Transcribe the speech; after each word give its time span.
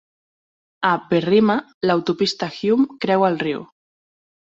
A 0.91 0.93
Berrima, 1.11 1.55
l'autopista 1.89 2.47
Hume 2.55 2.87
creua 3.05 3.29
el 3.35 3.39
riu. 3.45 3.63